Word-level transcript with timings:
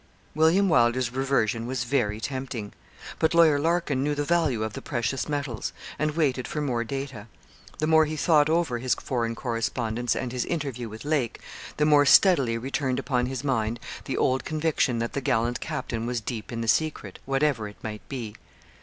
William 0.33 0.67
Wylder's 0.67 1.11
reversion 1.13 1.67
was 1.67 1.83
very 1.83 2.19
tempting. 2.19 2.73
But 3.19 3.35
Lawyer 3.35 3.59
Larkin 3.59 4.01
knew 4.03 4.15
the 4.15 4.23
value 4.23 4.63
of 4.63 4.73
the 4.73 4.81
precious 4.81 5.29
metals, 5.29 5.73
and 5.99 6.15
waited 6.17 6.47
for 6.47 6.59
more 6.59 6.83
data. 6.83 7.27
The 7.77 7.85
more 7.85 8.05
he 8.05 8.15
thought 8.15 8.49
over 8.49 8.79
his 8.79 8.95
foreign 8.95 9.35
correspondence, 9.35 10.15
and 10.15 10.31
his 10.31 10.43
interview 10.45 10.89
with 10.89 11.05
Lake, 11.05 11.39
the 11.77 11.85
more 11.85 12.07
steadily 12.07 12.57
returned 12.57 12.97
upon 12.97 13.27
his 13.27 13.43
mind 13.43 13.79
the 14.05 14.17
old 14.17 14.43
conviction 14.43 14.97
that 14.97 15.13
the 15.13 15.21
gallant 15.21 15.59
captain 15.59 16.07
was 16.07 16.19
deep 16.19 16.51
in 16.51 16.61
the 16.61 16.67
secret, 16.67 17.19
whatever 17.27 17.67
it 17.67 17.77
might 17.83 18.01
be. 18.09 18.33